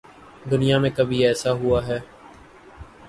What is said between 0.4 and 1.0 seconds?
دنیا میں